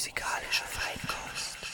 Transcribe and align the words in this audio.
musikalische 0.00 0.64
Feinkost. 0.64 1.69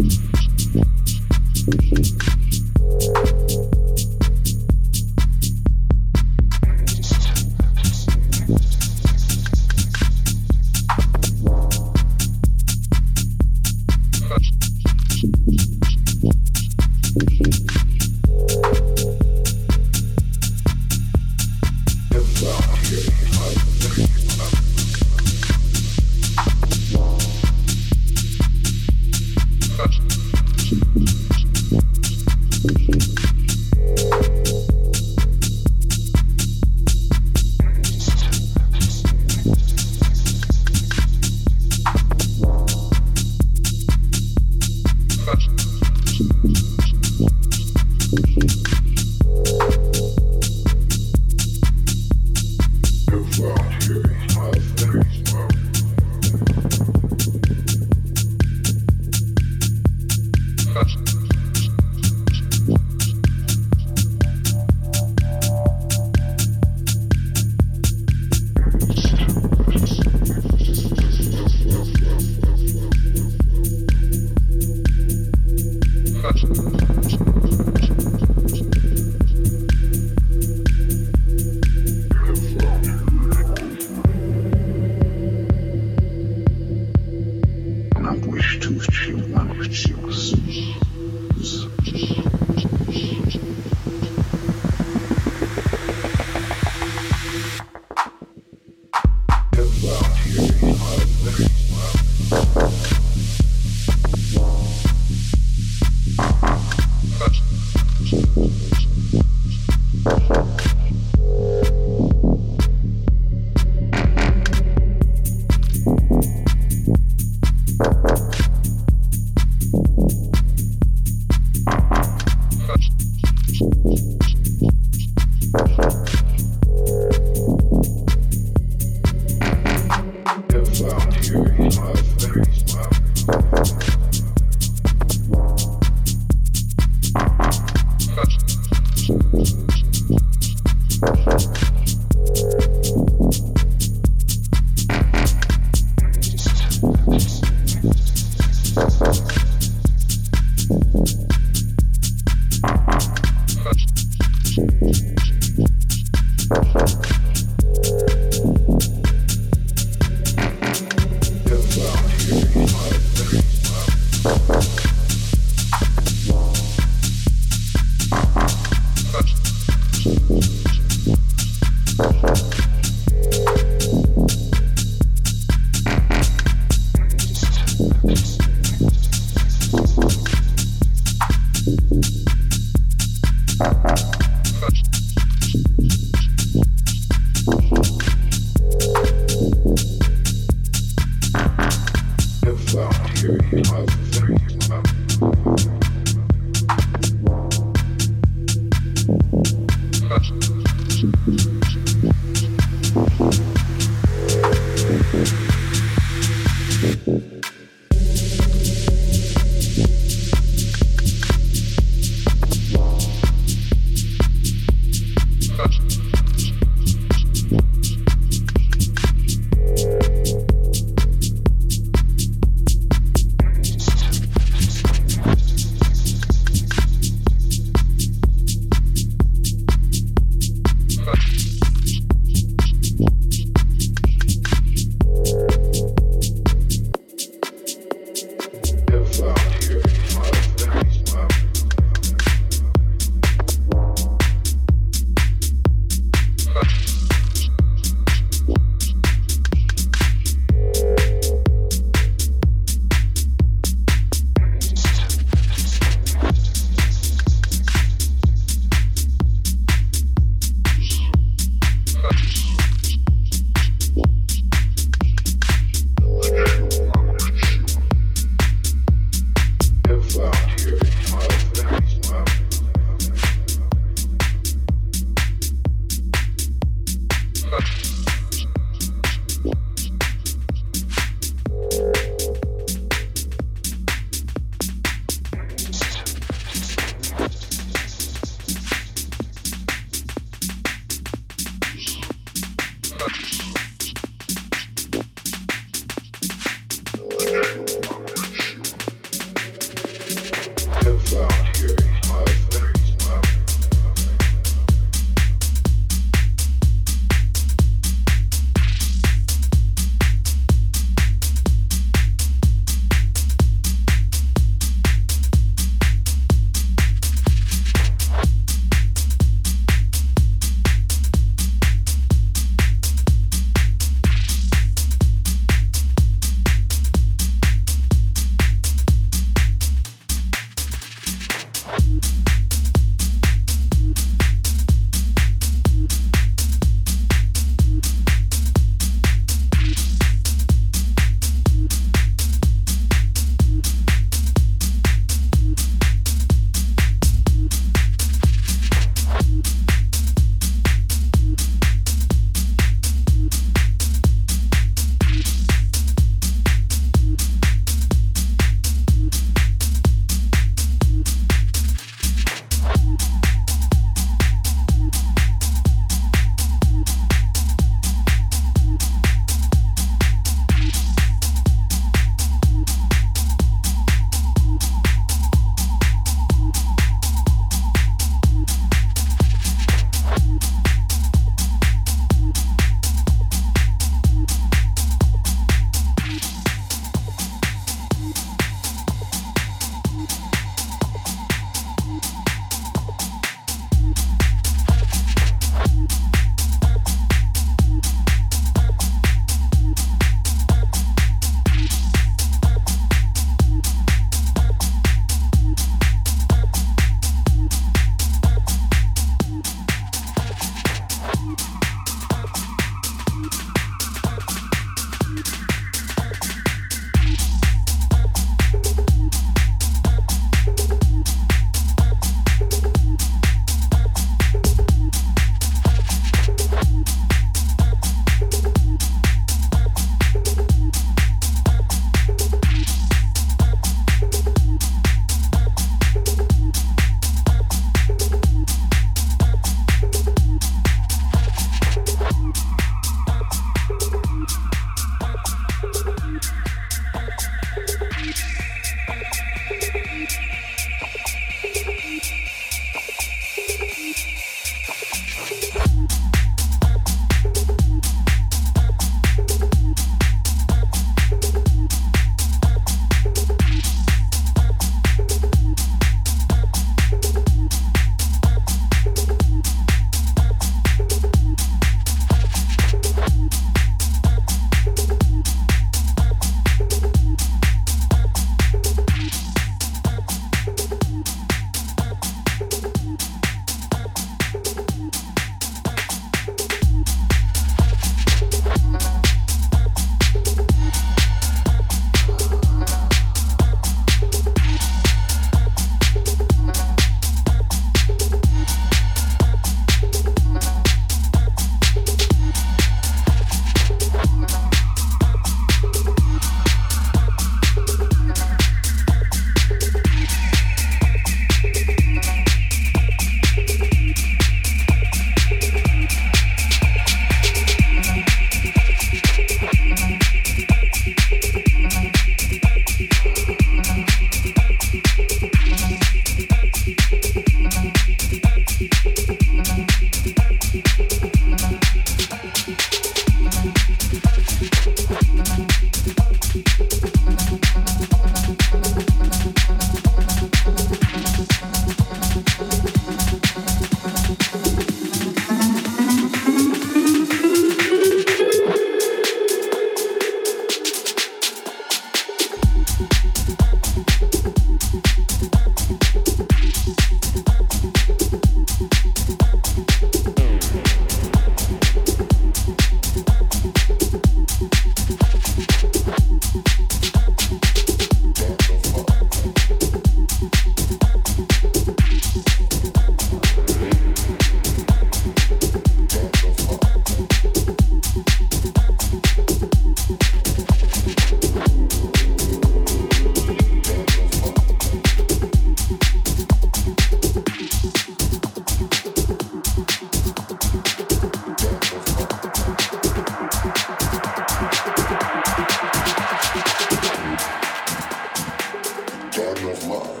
body 599.21 599.43
off 599.45 600.00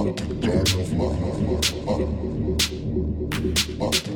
But, 0.00 0.16
God 0.40 0.72
of 0.80 0.92
love, 0.94 1.20
but, 3.78 4.09